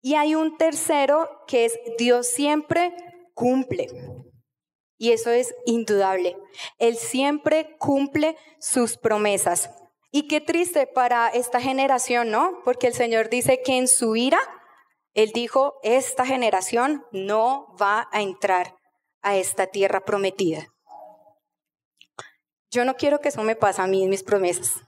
Y 0.00 0.14
hay 0.14 0.34
un 0.34 0.56
tercero 0.56 1.30
que 1.46 1.64
es 1.64 1.78
Dios 1.96 2.26
siempre 2.26 2.94
cumple. 3.34 3.88
Y 5.02 5.10
eso 5.10 5.32
es 5.32 5.52
indudable. 5.66 6.36
Él 6.78 6.94
siempre 6.94 7.74
cumple 7.80 8.36
sus 8.60 8.96
promesas. 8.96 9.68
Y 10.12 10.28
qué 10.28 10.40
triste 10.40 10.86
para 10.86 11.26
esta 11.26 11.60
generación, 11.60 12.30
¿no? 12.30 12.60
Porque 12.64 12.86
el 12.86 12.94
Señor 12.94 13.28
dice 13.28 13.62
que 13.64 13.78
en 13.78 13.88
su 13.88 14.14
ira, 14.14 14.38
Él 15.12 15.32
dijo, 15.34 15.80
esta 15.82 16.24
generación 16.24 17.04
no 17.10 17.66
va 17.82 18.08
a 18.12 18.22
entrar 18.22 18.76
a 19.22 19.36
esta 19.36 19.66
tierra 19.66 20.04
prometida. 20.04 20.68
Yo 22.70 22.84
no 22.84 22.94
quiero 22.94 23.20
que 23.20 23.30
eso 23.30 23.42
me 23.42 23.56
pase 23.56 23.82
a 23.82 23.88
mí 23.88 24.04
en 24.04 24.10
mis 24.10 24.22
promesas. 24.22 24.84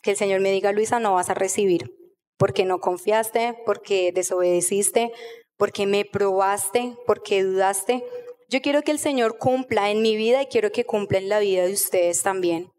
Que 0.00 0.12
el 0.12 0.16
Señor 0.16 0.40
me 0.40 0.52
diga, 0.52 0.72
Luisa, 0.72 1.00
no 1.00 1.12
vas 1.12 1.28
a 1.28 1.34
recibir, 1.34 1.94
porque 2.38 2.64
no 2.64 2.78
confiaste, 2.80 3.60
porque 3.66 4.10
desobedeciste, 4.14 5.12
porque 5.58 5.86
me 5.86 6.06
probaste, 6.06 6.96
porque 7.06 7.42
dudaste. 7.42 8.02
Yo 8.50 8.60
quiero 8.60 8.82
que 8.82 8.90
el 8.90 8.98
Señor 8.98 9.38
cumpla 9.38 9.90
en 9.90 10.02
mi 10.02 10.16
vida 10.16 10.42
y 10.42 10.46
quiero 10.46 10.72
que 10.72 10.84
cumpla 10.84 11.18
en 11.18 11.28
la 11.28 11.38
vida 11.38 11.62
de 11.62 11.72
ustedes 11.72 12.24
también. 12.24 12.72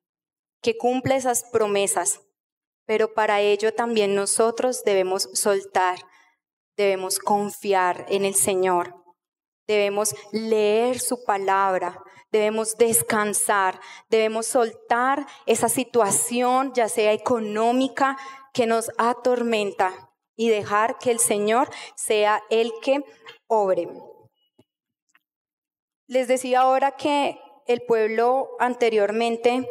Que 0.62 0.76
cumpla 0.78 1.16
esas 1.16 1.46
promesas. 1.46 2.20
Pero 2.86 3.14
para 3.14 3.40
ello 3.40 3.74
también 3.74 4.14
nosotros 4.14 4.84
debemos 4.84 5.30
soltar, 5.32 6.00
debemos 6.76 7.20
confiar 7.20 8.06
en 8.10 8.26
el 8.26 8.36
Señor. 8.36 8.94
Debemos 9.66 10.14
leer 10.34 11.00
su 11.00 11.24
palabra, 11.24 12.04
debemos 12.34 12.78
descansar, 12.78 13.80
debemos 14.10 14.48
soltar 14.48 15.26
esa 15.46 15.70
situación, 15.70 16.74
ya 16.74 16.90
sea 16.90 17.14
económica, 17.14 18.18
que 18.54 18.66
nos 18.66 18.92
atormenta 18.98 20.12
y 20.36 20.50
dejar 20.50 20.98
que 20.98 21.12
el 21.12 21.20
Señor 21.20 21.70
sea 21.96 22.44
el 22.50 22.74
que 22.82 23.06
obre. 23.48 23.88
Les 26.12 26.28
decía 26.28 26.60
ahora 26.60 26.98
que 26.98 27.40
el 27.68 27.84
pueblo 27.84 28.50
anteriormente 28.60 29.66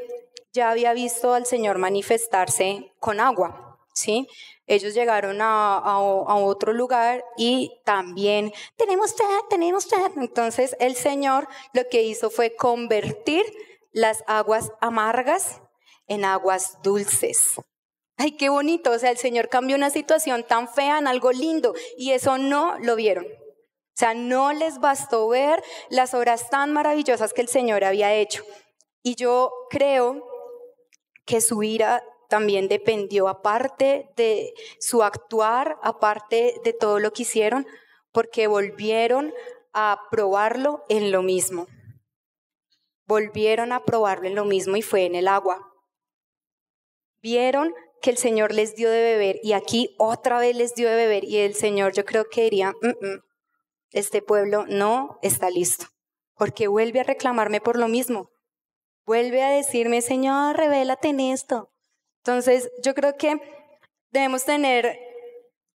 ya 0.55 0.71
había 0.71 0.95
visto 0.95 1.35
al 1.35 1.45
Señor 1.45 1.77
manifestarse 1.77 2.95
con 2.99 3.21
agua, 3.21 3.79
¿sí? 3.93 4.27
Ellos 4.67 4.95
llegaron 4.95 5.43
a, 5.43 5.99
otro 5.99 6.73
lugar 6.73 7.23
y 7.37 7.83
también 7.85 8.55
tenemos 8.77 9.11
sed, 9.11 9.27
tenemos 9.51 9.85
sed. 9.85 10.13
Entonces 10.17 10.75
el 10.81 10.97
Señor 10.97 11.47
lo 11.75 11.87
que 11.91 12.05
hizo 12.05 12.31
fue 12.31 12.57
convertir 12.57 13.45
las 13.93 14.25
aguas 14.27 14.73
amargas 14.81 15.61
en 16.07 16.25
aguas 16.25 16.79
dulces. 16.83 17.57
Ay, 18.17 18.33
qué 18.33 18.49
bonito. 18.49 18.93
O 18.93 18.99
sea, 18.99 19.11
el 19.11 19.19
Señor 19.19 19.51
cambió 19.51 19.77
una 19.77 19.91
situación 19.91 20.43
tan 20.45 20.73
fea 20.73 21.01
en 21.01 21.07
algo 21.07 21.33
lindo 21.33 21.75
y 21.99 22.13
eso 22.13 22.39
no 22.39 22.79
lo 22.79 22.97
vieron. 22.97 23.27
Sea, 24.01 24.15
no 24.15 24.55
les 24.55 24.81
bastó 24.81 25.29
ver 25.29 25.63
las 25.91 26.15
obras 26.15 26.49
tan 26.49 26.73
maravillosas 26.73 27.35
que 27.35 27.43
el 27.43 27.49
Señor 27.49 27.85
había 27.85 28.15
hecho. 28.15 28.43
Y 29.03 29.15
yo 29.15 29.53
creo 29.69 30.27
que 31.27 31.43
su 31.43 31.63
ira 31.63 32.03
también 32.31 32.67
dependió, 32.67 33.29
aparte 33.29 34.09
de 34.17 34.55
su 34.79 35.03
actuar, 35.03 35.77
aparte 35.83 36.55
de 36.65 36.73
todo 36.73 36.99
lo 36.99 37.13
que 37.13 37.25
hicieron, 37.25 37.67
porque 38.11 38.47
volvieron 38.47 39.35
a 39.75 40.01
probarlo 40.11 40.83
en 40.89 41.13
lo 41.13 41.23
mismo. 41.23 41.67
Volvieron 43.07 43.71
a 43.71 43.85
probarlo 43.85 44.29
en 44.29 44.35
lo 44.35 44.47
mismo 44.47 44.79
y 44.79 44.83
fue 44.83 45.05
en 45.05 45.15
el 45.15 45.29
agua. 45.29 45.61
Vieron 47.21 47.75
que 48.01 48.09
el 48.09 48.17
Señor 48.17 48.55
les 48.55 48.75
dio 48.75 48.89
de 48.89 49.03
beber 49.03 49.41
y 49.43 49.53
aquí 49.53 49.95
otra 49.99 50.39
vez 50.39 50.57
les 50.57 50.75
dio 50.75 50.89
de 50.89 50.97
beber 50.97 51.25
y 51.25 51.37
el 51.37 51.55
Señor 51.55 51.93
yo 51.93 52.07
creo 52.07 52.25
que 52.31 52.45
diría, 52.45 52.73
mm, 52.81 53.07
mm, 53.07 53.30
este 53.91 54.23
pueblo 54.23 54.67
no 54.69 55.19
está 55.23 55.51
listo, 55.51 55.87
porque 56.35 56.69
vuelve 56.69 57.01
a 57.01 57.05
reclamarme 57.05 57.61
por 57.61 57.79
lo 57.79 57.89
mismo, 57.89 58.31
vuelve 59.05 59.43
a 59.43 59.51
decirme, 59.51 60.03
Señor, 60.03 60.57
revélate 60.57 61.09
en 61.09 61.21
esto. 61.21 61.73
Entonces 62.25 62.71
yo 62.83 62.95
creo 62.95 63.17
que 63.17 63.41
debemos 64.11 64.45
tener 64.45 64.99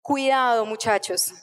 cuidado 0.02 0.66
muchachos, 0.66 1.34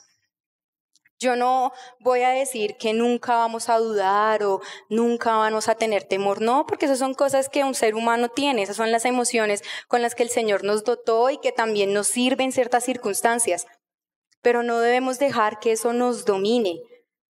yo 1.23 1.37
no 1.37 1.71
voy 2.01 2.21
a 2.23 2.31
decir 2.31 2.75
que 2.75 2.93
nunca 2.93 3.37
vamos 3.37 3.69
a 3.69 3.77
dudar 3.77 4.43
o 4.43 4.59
nunca 4.89 5.37
vamos 5.37 5.69
a 5.69 5.75
tener 5.75 6.03
temor, 6.03 6.41
no, 6.41 6.65
porque 6.65 6.85
esas 6.85 6.99
son 6.99 7.13
cosas 7.13 7.47
que 7.47 7.63
un 7.63 7.75
ser 7.75 7.95
humano 7.95 8.27
tiene, 8.27 8.61
esas 8.61 8.75
son 8.75 8.91
las 8.91 9.05
emociones 9.05 9.63
con 9.87 10.01
las 10.01 10.15
que 10.15 10.23
el 10.23 10.29
Señor 10.29 10.65
nos 10.65 10.83
dotó 10.83 11.29
y 11.29 11.37
que 11.37 11.53
también 11.53 11.93
nos 11.93 12.07
sirven 12.07 12.47
en 12.47 12.51
ciertas 12.51 12.83
circunstancias. 12.83 13.67
Pero 14.43 14.61
no 14.61 14.79
debemos 14.79 15.17
dejar 15.17 15.59
que 15.59 15.71
eso 15.71 15.91
nos 15.93 16.25
domine, 16.25 16.79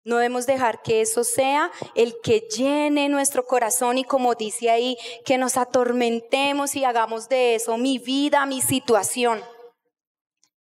no 0.05 0.17
debemos 0.17 0.45
dejar 0.45 0.81
que 0.81 0.99
eso 0.99 1.23
sea 1.23 1.71
el 1.95 2.15
que 2.21 2.41
llene 2.41 3.07
nuestro 3.07 3.45
corazón 3.45 3.97
y 3.97 4.03
como 4.03 4.35
dice 4.35 4.69
ahí, 4.69 4.97
que 5.23 5.37
nos 5.37 5.55
atormentemos 5.55 6.75
y 6.75 6.83
hagamos 6.83 7.29
de 7.29 7.55
eso 7.55 7.77
mi 7.77 7.99
vida, 7.99 8.45
mi 8.45 8.61
situación. 8.61 9.41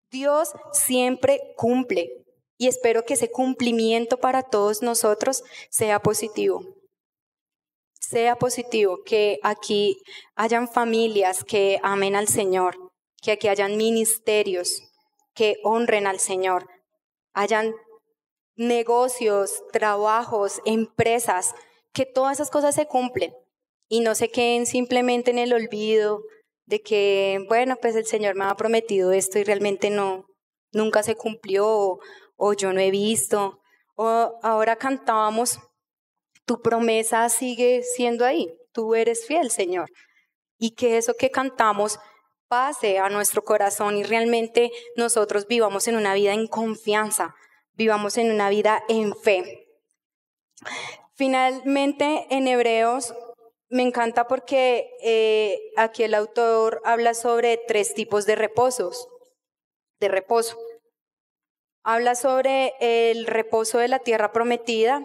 Dios 0.09 0.53
siempre 0.71 1.41
cumple 1.57 2.09
y 2.57 2.67
espero 2.67 3.03
que 3.03 3.15
ese 3.15 3.31
cumplimiento 3.31 4.17
para 4.17 4.43
todos 4.43 4.81
nosotros 4.81 5.43
sea 5.69 5.99
positivo. 5.99 6.63
Sea 7.99 8.35
positivo, 8.35 8.99
que 9.03 9.39
aquí 9.43 9.97
hayan 10.35 10.69
familias 10.69 11.43
que 11.43 11.79
amen 11.83 12.15
al 12.15 12.27
Señor, 12.27 12.77
que 13.21 13.31
aquí 13.31 13.47
hayan 13.47 13.75
ministerios 13.75 14.92
que 15.33 15.57
honren 15.63 16.07
al 16.07 16.19
Señor, 16.19 16.67
hayan 17.33 17.73
negocios, 18.55 19.63
trabajos, 19.71 20.61
empresas, 20.65 21.55
que 21.91 22.05
todas 22.05 22.37
esas 22.37 22.49
cosas 22.49 22.75
se 22.75 22.87
cumplen 22.87 23.33
y 23.87 24.01
no 24.01 24.15
se 24.15 24.29
queden 24.29 24.65
simplemente 24.65 25.31
en 25.31 25.39
el 25.39 25.53
olvido 25.53 26.21
de 26.65 26.81
que, 26.81 27.45
bueno, 27.49 27.75
pues 27.81 27.95
el 27.95 28.05
Señor 28.05 28.35
me 28.35 28.45
ha 28.45 28.55
prometido 28.55 29.11
esto 29.11 29.39
y 29.39 29.43
realmente 29.43 29.89
no, 29.89 30.25
nunca 30.71 31.03
se 31.03 31.15
cumplió 31.15 31.99
o 32.35 32.53
yo 32.53 32.73
no 32.73 32.79
he 32.79 32.91
visto, 32.91 33.59
o 33.95 34.39
ahora 34.41 34.75
cantábamos, 34.75 35.59
tu 36.45 36.61
promesa 36.61 37.29
sigue 37.29 37.83
siendo 37.83 38.25
ahí, 38.25 38.47
tú 38.73 38.95
eres 38.95 39.25
fiel, 39.25 39.51
Señor. 39.51 39.89
Y 40.57 40.71
que 40.71 40.97
eso 40.97 41.13
que 41.17 41.29
cantamos 41.29 41.99
a 42.53 43.09
nuestro 43.09 43.43
corazón 43.43 43.97
y 43.97 44.03
realmente 44.03 44.71
nosotros 44.95 45.47
vivamos 45.47 45.87
en 45.87 45.95
una 45.95 46.13
vida 46.13 46.33
en 46.33 46.47
confianza, 46.47 47.35
vivamos 47.73 48.17
en 48.17 48.31
una 48.31 48.49
vida 48.49 48.83
en 48.87 49.15
fe. 49.15 49.67
Finalmente, 51.15 52.27
en 52.29 52.47
Hebreos 52.47 53.15
me 53.69 53.81
encanta 53.81 54.27
porque 54.27 54.91
eh, 55.01 55.59
aquí 55.77 56.03
el 56.03 56.13
autor 56.13 56.79
habla 56.85 57.15
sobre 57.15 57.57
tres 57.57 57.95
tipos 57.95 58.27
de 58.27 58.35
reposos, 58.35 59.07
de 59.99 60.09
reposo 60.09 60.57
habla 61.83 62.15
sobre 62.15 62.73
el 62.79 63.25
reposo 63.25 63.77
de 63.79 63.89
la 63.89 63.99
tierra 63.99 64.31
prometida, 64.31 65.03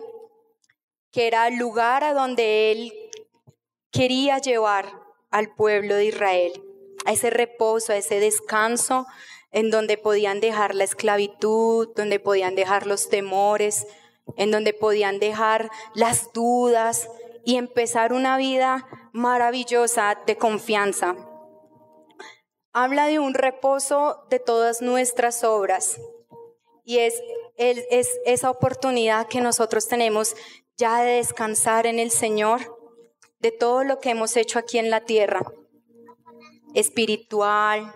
que 1.10 1.26
era 1.26 1.48
el 1.48 1.56
lugar 1.56 2.04
a 2.04 2.12
donde 2.12 2.70
él 2.70 2.92
quería 3.90 4.38
llevar 4.38 4.86
al 5.30 5.52
pueblo 5.54 5.96
de 5.96 6.04
Israel, 6.04 6.67
a 7.08 7.12
ese 7.12 7.30
reposo, 7.30 7.92
a 7.94 7.96
ese 7.96 8.20
descanso 8.20 9.06
en 9.50 9.70
donde 9.70 9.96
podían 9.96 10.40
dejar 10.40 10.74
la 10.74 10.84
esclavitud, 10.84 11.88
donde 11.96 12.20
podían 12.20 12.54
dejar 12.54 12.86
los 12.86 13.08
temores, 13.08 13.86
en 14.36 14.50
donde 14.50 14.74
podían 14.74 15.18
dejar 15.18 15.70
las 15.94 16.34
dudas 16.34 17.08
y 17.46 17.56
empezar 17.56 18.12
una 18.12 18.36
vida 18.36 18.86
maravillosa 19.14 20.18
de 20.26 20.36
confianza. 20.36 21.16
Habla 22.74 23.06
de 23.06 23.18
un 23.18 23.32
reposo 23.32 24.26
de 24.28 24.38
todas 24.38 24.82
nuestras 24.82 25.44
obras 25.44 25.98
y 26.84 26.98
es, 26.98 27.14
es 27.56 28.20
esa 28.26 28.50
oportunidad 28.50 29.28
que 29.28 29.40
nosotros 29.40 29.88
tenemos 29.88 30.36
ya 30.76 31.00
de 31.00 31.12
descansar 31.12 31.86
en 31.86 32.00
el 32.00 32.10
Señor, 32.10 32.76
de 33.38 33.50
todo 33.50 33.82
lo 33.82 33.98
que 33.98 34.10
hemos 34.10 34.36
hecho 34.36 34.58
aquí 34.58 34.78
en 34.78 34.90
la 34.90 35.06
tierra, 35.06 35.40
espiritual, 36.78 37.92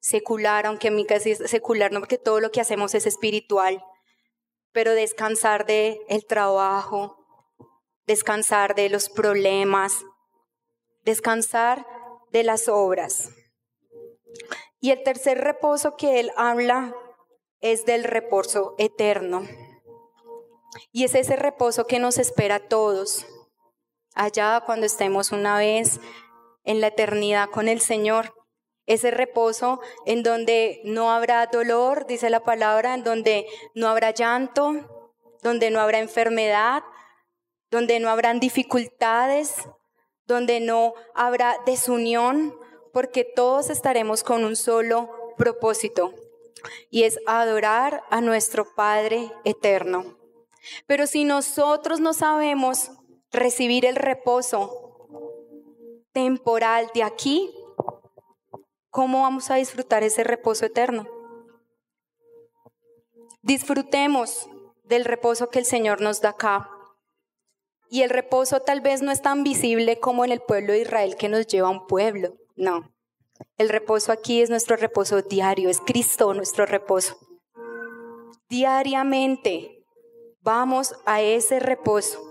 secular, 0.00 0.66
aunque 0.66 0.88
en 0.88 0.96
mi 0.96 1.06
caso 1.06 1.28
es 1.28 1.38
secular, 1.50 1.92
no 1.92 2.00
porque 2.00 2.18
todo 2.18 2.40
lo 2.40 2.50
que 2.50 2.60
hacemos 2.60 2.94
es 2.94 3.06
espiritual, 3.06 3.84
pero 4.72 4.92
descansar 4.94 5.64
de 5.64 6.00
el 6.08 6.26
trabajo, 6.26 7.16
descansar 8.06 8.74
de 8.74 8.88
los 8.88 9.08
problemas, 9.08 10.04
descansar 11.04 11.86
de 12.32 12.42
las 12.42 12.68
obras. 12.68 13.30
Y 14.80 14.90
el 14.90 15.02
tercer 15.04 15.38
reposo 15.38 15.96
que 15.96 16.18
él 16.18 16.32
habla 16.36 16.94
es 17.60 17.86
del 17.86 18.04
reposo 18.04 18.74
eterno. 18.78 19.46
Y 20.92 21.04
es 21.04 21.14
ese 21.14 21.36
reposo 21.36 21.86
que 21.86 21.98
nos 21.98 22.18
espera 22.18 22.56
a 22.56 22.68
todos, 22.68 23.26
allá 24.14 24.62
cuando 24.66 24.86
estemos 24.86 25.32
una 25.32 25.58
vez 25.58 26.00
en 26.68 26.82
la 26.82 26.88
eternidad 26.88 27.48
con 27.48 27.66
el 27.66 27.80
Señor. 27.80 28.34
Ese 28.86 29.10
reposo 29.10 29.80
en 30.06 30.22
donde 30.22 30.80
no 30.84 31.10
habrá 31.10 31.46
dolor, 31.46 32.06
dice 32.06 32.28
la 32.28 32.40
palabra, 32.40 32.94
en 32.94 33.04
donde 33.04 33.46
no 33.74 33.88
habrá 33.88 34.10
llanto, 34.10 35.14
donde 35.42 35.70
no 35.70 35.80
habrá 35.80 35.98
enfermedad, 35.98 36.82
donde 37.70 38.00
no 38.00 38.10
habrán 38.10 38.38
dificultades, 38.38 39.54
donde 40.26 40.60
no 40.60 40.92
habrá 41.14 41.56
desunión, 41.64 42.54
porque 42.92 43.24
todos 43.24 43.70
estaremos 43.70 44.22
con 44.22 44.44
un 44.44 44.54
solo 44.54 45.34
propósito, 45.38 46.12
y 46.90 47.04
es 47.04 47.18
adorar 47.26 48.02
a 48.10 48.20
nuestro 48.20 48.74
Padre 48.74 49.32
eterno. 49.44 50.18
Pero 50.86 51.06
si 51.06 51.24
nosotros 51.24 52.00
no 52.00 52.12
sabemos 52.12 52.90
recibir 53.30 53.86
el 53.86 53.96
reposo 53.96 54.87
temporal 56.18 56.90
de 56.94 57.04
aquí, 57.04 57.54
¿cómo 58.90 59.22
vamos 59.22 59.52
a 59.52 59.54
disfrutar 59.54 60.02
ese 60.02 60.24
reposo 60.24 60.66
eterno? 60.66 61.06
Disfrutemos 63.40 64.50
del 64.82 65.04
reposo 65.04 65.48
que 65.48 65.60
el 65.60 65.64
Señor 65.64 66.00
nos 66.00 66.20
da 66.20 66.30
acá. 66.30 66.70
Y 67.88 68.02
el 68.02 68.10
reposo 68.10 68.58
tal 68.62 68.80
vez 68.80 69.00
no 69.00 69.12
es 69.12 69.22
tan 69.22 69.44
visible 69.44 70.00
como 70.00 70.24
en 70.24 70.32
el 70.32 70.40
pueblo 70.40 70.72
de 70.72 70.80
Israel 70.80 71.14
que 71.16 71.28
nos 71.28 71.46
lleva 71.46 71.68
a 71.68 71.70
un 71.70 71.86
pueblo, 71.86 72.36
no. 72.56 72.92
El 73.56 73.68
reposo 73.68 74.10
aquí 74.10 74.42
es 74.42 74.50
nuestro 74.50 74.74
reposo 74.74 75.22
diario, 75.22 75.70
es 75.70 75.80
Cristo 75.80 76.34
nuestro 76.34 76.66
reposo. 76.66 77.16
Diariamente 78.48 79.84
vamos 80.40 80.96
a 81.06 81.22
ese 81.22 81.60
reposo 81.60 82.27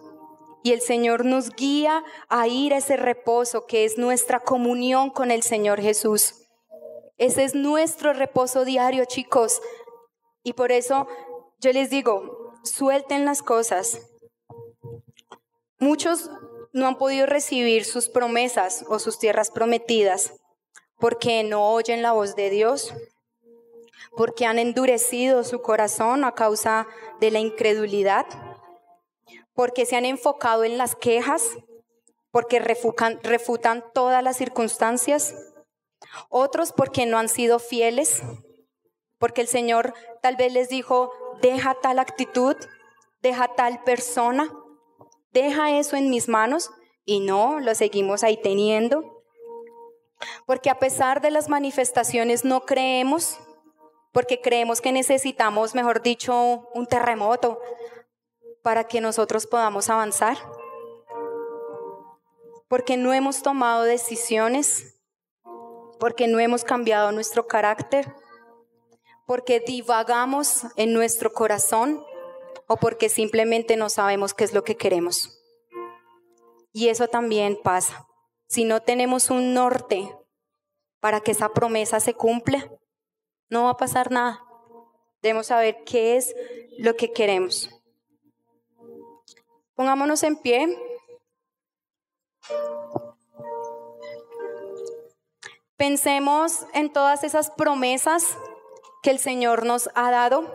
y 0.67 0.73
el 0.73 0.81
Señor 0.81 1.23
nos 1.23 1.55
guía 1.55 2.03
a 2.27 2.49
ir 2.49 2.73
a 2.73 2.79
ese 2.79 2.97
reposo 2.97 3.67
que 3.67 3.85
es 3.85 3.97
nuestra 3.97 4.41
comunión 4.41 5.09
con 5.09 5.31
el 5.31 5.41
Señor 5.41 5.79
Jesús. 5.79 6.45
Ese 7.17 7.45
es 7.45 7.55
nuestro 7.55 8.11
reposo 8.11 8.65
diario, 8.65 9.05
chicos. 9.05 9.61
Y 10.43 10.51
por 10.51 10.73
eso 10.73 11.07
yo 11.61 11.71
les 11.71 11.89
digo, 11.89 12.53
suelten 12.65 13.23
las 13.23 13.41
cosas. 13.41 14.09
Muchos 15.79 16.29
no 16.73 16.87
han 16.87 16.97
podido 16.97 17.27
recibir 17.27 17.85
sus 17.85 18.09
promesas 18.09 18.83
o 18.89 18.99
sus 18.99 19.19
tierras 19.19 19.51
prometidas 19.51 20.33
porque 20.99 21.43
no 21.43 21.71
oyen 21.71 22.01
la 22.01 22.11
voz 22.11 22.35
de 22.35 22.49
Dios, 22.49 22.93
porque 24.17 24.45
han 24.45 24.59
endurecido 24.59 25.45
su 25.45 25.61
corazón 25.61 26.25
a 26.25 26.33
causa 26.33 26.87
de 27.21 27.31
la 27.31 27.39
incredulidad, 27.39 28.25
porque 29.57 29.87
se 29.87 29.95
han 29.95 30.05
enfocado 30.05 30.63
en 30.65 30.77
las 30.77 30.95
quejas, 30.95 31.57
porque 32.29 32.59
refutan, 32.59 33.19
refutan 33.23 33.83
todas 33.91 34.23
las 34.23 34.37
circunstancias, 34.37 35.33
otros 36.29 36.71
porque 36.71 37.07
no 37.07 37.17
han 37.17 37.27
sido 37.27 37.57
fieles, 37.57 38.21
porque 39.17 39.41
el 39.41 39.47
Señor 39.47 39.95
tal 40.21 40.35
vez 40.35 40.53
les 40.53 40.69
dijo, 40.69 41.11
deja 41.41 41.73
tal 41.73 41.97
actitud, 41.97 42.55
deja 43.23 43.47
tal 43.55 43.83
persona, 43.83 44.47
deja 45.31 45.75
eso 45.79 45.95
en 45.95 46.11
mis 46.11 46.27
manos 46.27 46.69
y 47.03 47.19
no, 47.19 47.59
lo 47.59 47.73
seguimos 47.73 48.23
ahí 48.23 48.37
teniendo. 48.37 49.23
Porque 50.45 50.69
a 50.69 50.77
pesar 50.77 51.19
de 51.19 51.31
las 51.31 51.49
manifestaciones 51.49 52.45
no 52.45 52.61
creemos, 52.61 53.39
porque 54.11 54.39
creemos 54.39 54.81
que 54.81 54.91
necesitamos, 54.91 55.73
mejor 55.73 56.03
dicho, 56.03 56.69
un 56.75 56.85
terremoto 56.85 57.59
para 58.67 58.83
que 58.83 58.99
nosotros 58.99 59.47
podamos 59.47 59.89
avanzar. 59.89 60.37
Porque 62.67 62.97
no 62.97 63.13
hemos 63.13 63.41
tomado 63.41 63.83
decisiones, 63.83 64.99
porque 66.01 66.27
no 66.27 66.37
hemos 66.41 66.65
cambiado 66.65 67.13
nuestro 67.13 67.47
carácter, 67.47 68.13
porque 69.25 69.61
divagamos 69.61 70.63
en 70.75 70.91
nuestro 70.91 71.31
corazón 71.31 72.03
o 72.67 72.75
porque 72.75 73.07
simplemente 73.07 73.77
no 73.77 73.87
sabemos 73.87 74.33
qué 74.33 74.43
es 74.43 74.53
lo 74.53 74.65
que 74.65 74.75
queremos. 74.75 75.41
Y 76.73 76.89
eso 76.89 77.07
también 77.07 77.57
pasa. 77.63 78.05
Si 78.49 78.65
no 78.65 78.81
tenemos 78.81 79.29
un 79.29 79.53
norte 79.53 80.13
para 80.99 81.21
que 81.21 81.31
esa 81.31 81.53
promesa 81.53 82.01
se 82.01 82.13
cumpla, 82.13 82.69
no 83.49 83.63
va 83.63 83.69
a 83.69 83.77
pasar 83.77 84.11
nada. 84.11 84.43
Debemos 85.21 85.47
saber 85.47 85.85
qué 85.85 86.17
es 86.17 86.35
lo 86.77 86.97
que 86.97 87.13
queremos. 87.13 87.76
Pongámonos 89.77 90.23
en 90.23 90.35
pie. 90.37 90.75
Pensemos 95.75 96.65
en 96.73 96.91
todas 96.91 97.23
esas 97.23 97.51
promesas 97.51 98.25
que 99.03 99.11
el 99.11 99.19
Señor 99.19 99.67
nos 99.67 99.91
ha 99.93 100.09
dado, 100.09 100.51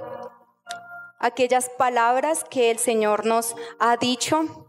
aquellas 1.20 1.70
palabras 1.70 2.42
que 2.42 2.72
el 2.72 2.78
Señor 2.78 3.24
nos 3.24 3.54
ha 3.78 3.96
dicho 3.96 4.66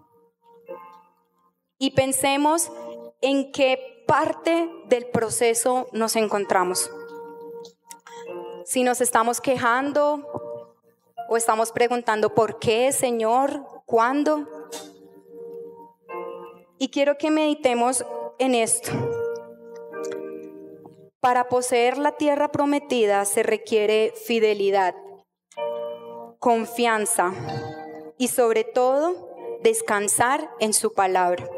y 1.80 1.92
pensemos 1.92 2.72
en 3.22 3.52
qué 3.52 4.06
parte 4.08 4.70
del 4.86 5.08
proceso 5.08 5.88
nos 5.94 6.16
encontramos. 6.16 6.92
Si 8.66 8.84
nos 8.84 9.02
estamos 9.02 9.42
quejando 9.42 10.76
o 11.28 11.38
estamos 11.38 11.72
preguntando 11.72 12.36
por 12.36 12.60
qué, 12.60 12.92
Señor, 12.92 13.73
cuándo. 13.86 14.48
Y 16.78 16.90
quiero 16.90 17.18
que 17.18 17.32
meditemos 17.32 18.06
en 18.40 18.56
esto. 18.56 18.92
Para 21.20 21.48
poseer 21.48 21.98
la 21.98 22.18
tierra 22.18 22.52
prometida 22.52 23.24
se 23.24 23.44
requiere 23.44 24.14
fidelidad, 24.26 24.94
confianza 26.40 27.34
y 28.18 28.28
sobre 28.28 28.66
todo 28.66 29.60
descansar 29.62 30.50
en 30.60 30.74
su 30.74 30.94
palabra. 30.94 31.50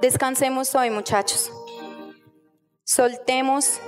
Descansemos 0.00 0.74
hoy 0.74 0.90
muchachos. 0.90 1.52
Soltemos 2.84 3.80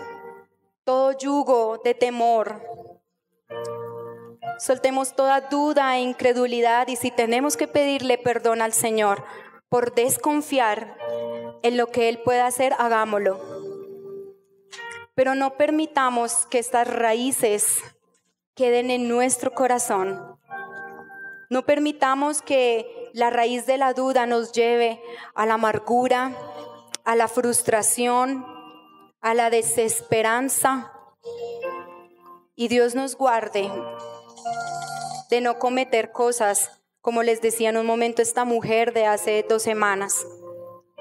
todo 0.85 1.13
yugo 1.19 1.79
de 1.83 1.95
temor. 1.95 2.63
Soltemos 4.59 5.15
toda 5.15 5.41
duda 5.43 5.97
e 5.97 6.01
incredulidad 6.01 6.89
y 6.89 6.97
si 6.97 7.11
tenemos 7.11 7.57
que 7.57 7.69
pedirle 7.69 8.19
perdón 8.19 8.63
al 8.63 8.73
Señor 8.73 9.25
por 9.69 9.95
desconfiar 9.95 10.97
en 11.63 11.77
lo 11.77 11.89
que 11.89 12.09
Él 12.09 12.19
puede 12.19 12.41
hacer, 12.41 12.75
hagámoslo 12.79 13.55
pero 15.15 15.35
no 15.35 15.57
permitamos 15.57 16.47
que 16.47 16.59
estas 16.59 16.89
raíces 16.89 17.83
queden 18.55 18.91
en 18.91 19.09
nuestro 19.09 19.53
corazón. 19.55 20.39
No 21.51 21.65
permitamos 21.65 22.43
que 22.43 23.11
la 23.13 23.31
raíz 23.31 23.67
de 23.67 23.79
la 23.79 23.95
duda 23.95 24.27
nos 24.27 24.53
lleve 24.53 25.01
a 25.35 25.47
la 25.47 25.55
amargura, 25.55 26.37
a 27.05 27.15
la 27.15 27.29
frustración, 27.29 28.45
a 29.21 29.35
la 29.35 29.51
desesperanza. 29.51 30.93
Y 32.57 32.69
Dios 32.69 32.95
nos 32.95 33.17
guarde 33.17 33.71
de 35.35 35.41
no 35.41 35.59
cometer 35.59 36.13
cosas, 36.13 36.71
como 37.01 37.23
les 37.23 37.43
decía 37.43 37.71
en 37.71 37.77
un 37.77 37.87
momento 37.87 38.23
esta 38.23 38.45
mujer 38.45 38.93
de 38.93 39.07
hace 39.07 39.45
dos 39.49 39.63
semanas. 39.63 40.27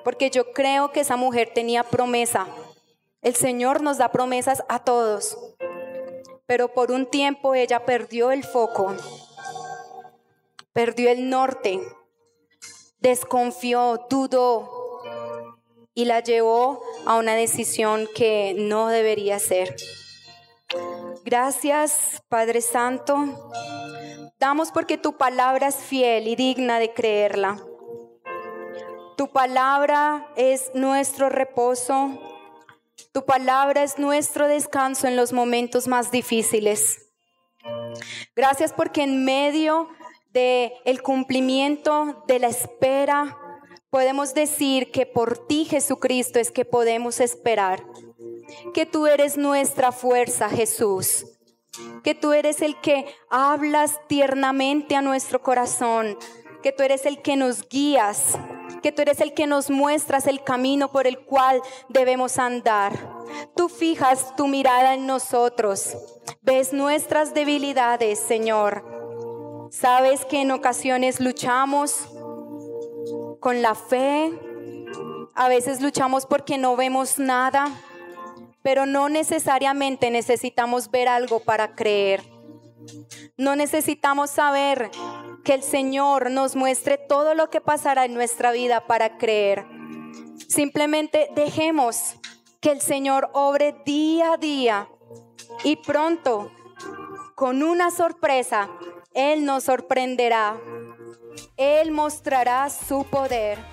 Porque 0.04 0.30
yo 0.30 0.52
creo 0.52 0.92
que 0.92 1.00
esa 1.00 1.16
mujer 1.16 1.52
tenía 1.54 1.84
promesa 1.84 2.48
el 3.24 3.36
Señor 3.36 3.82
nos 3.82 3.98
da 4.00 4.12
promesas 4.12 4.66
a 4.68 4.80
todos, 4.80 5.38
pero 6.46 6.74
por 6.74 6.92
un 6.92 7.06
tiempo 7.06 7.56
ella 7.56 7.86
perdió 7.86 8.32
el 8.32 8.44
foco, 8.44 8.94
perdió 10.74 11.10
el 11.10 11.30
norte, 11.30 11.80
desconfió, 13.00 14.08
dudó 14.10 15.00
y 15.94 16.04
la 16.04 16.20
llevó 16.20 16.84
a 17.06 17.16
una 17.16 17.36
decisión 17.36 18.10
que 18.14 18.54
no 18.58 18.90
debería 18.90 19.40
ser. 19.40 19.74
Gracias, 21.24 22.22
Padre 22.28 22.60
Santo. 22.60 23.16
Damos 24.44 24.72
porque 24.72 24.98
tu 24.98 25.16
palabra 25.16 25.68
es 25.68 25.78
fiel 25.78 26.28
y 26.28 26.36
digna 26.36 26.78
de 26.80 26.92
creerla. 26.94 27.64
Tu 29.16 29.32
palabra 29.32 30.28
es 30.36 30.70
nuestro 30.74 31.30
reposo 31.30 32.20
tu 33.14 33.26
palabra 33.26 33.84
es 33.84 34.00
nuestro 34.00 34.48
descanso 34.48 35.08
en 35.08 35.16
los 35.16 35.34
momentos 35.34 35.88
más 35.88 36.10
difíciles. 36.10 37.12
Gracias 38.36 38.74
porque 38.74 39.04
en 39.04 39.24
medio 39.24 39.88
de 40.32 40.74
el 40.84 41.04
cumplimiento 41.04 42.24
de 42.28 42.40
la 42.40 42.48
espera 42.48 43.38
podemos 43.92 44.34
decir 44.34 44.92
que 44.92 45.06
por 45.06 45.46
ti 45.46 45.66
Jesucristo 45.66 46.40
es 46.40 46.50
que 46.50 46.66
podemos 46.66 47.20
esperar. 47.20 47.84
Que 48.74 48.88
tú 48.88 49.06
eres 49.06 49.38
nuestra 49.38 49.92
fuerza, 49.92 50.50
Jesús. 50.50 51.33
Que 52.04 52.16
tú 52.16 52.34
eres 52.34 52.62
el 52.62 52.80
que 52.80 53.06
hablas 53.30 54.00
tiernamente 54.08 54.96
a 54.96 55.02
nuestro 55.02 55.42
corazón. 55.42 56.18
Que 56.62 56.72
tú 56.72 56.84
eres 56.84 57.06
el 57.06 57.22
que 57.22 57.36
nos 57.36 57.68
guías 57.68 58.38
que 58.84 58.92
tú 58.92 59.02
eres 59.02 59.22
el 59.22 59.34
que 59.34 59.48
nos 59.48 59.70
muestras 59.70 60.28
el 60.28 60.44
camino 60.44 60.92
por 60.92 61.08
el 61.08 61.20
cual 61.20 61.62
debemos 61.88 62.38
andar. 62.38 62.94
Tú 63.56 63.70
fijas 63.70 64.36
tu 64.36 64.48
mirada 64.48 64.94
en 64.94 65.08
nosotros, 65.08 65.98
ves 66.42 66.74
nuestras 66.74 67.34
debilidades, 67.34 68.20
Señor. 68.20 68.84
Sabes 69.72 70.26
que 70.26 70.42
en 70.42 70.52
ocasiones 70.52 71.20
luchamos 71.22 72.10
con 73.40 73.62
la 73.62 73.74
fe, 73.74 74.32
a 75.34 75.48
veces 75.48 75.82
luchamos 75.82 76.26
porque 76.26 76.58
no 76.58 76.76
vemos 76.76 77.18
nada, 77.18 77.68
pero 78.64 78.86
no 78.88 79.10
necesariamente 79.10 80.10
necesitamos 80.10 80.90
ver 80.90 81.08
algo 81.08 81.42
para 81.42 81.76
creer. 81.76 82.24
No 83.38 83.56
necesitamos 83.56 84.32
saber 84.32 84.90
que 85.44 85.54
el 85.54 85.64
Señor 85.64 86.32
nos 86.32 86.56
muestre 86.56 86.98
todo 86.98 87.36
lo 87.36 87.50
que 87.50 87.62
pasará 87.62 88.06
en 88.06 88.14
nuestra 88.14 88.52
vida 88.52 88.88
para 88.88 89.18
creer. 89.18 89.66
Simplemente 90.48 91.30
dejemos 91.36 92.16
que 92.62 92.72
el 92.72 92.82
Señor 92.82 93.30
obre 93.34 93.76
día 93.86 94.34
a 94.34 94.38
día 94.38 94.88
y 95.64 95.76
pronto, 95.76 96.52
con 97.36 97.64
una 97.64 97.92
sorpresa, 97.92 98.70
Él 99.14 99.46
nos 99.46 99.66
sorprenderá. 99.66 100.60
Él 101.58 101.92
mostrará 101.92 102.70
su 102.70 103.04
poder. 103.06 103.73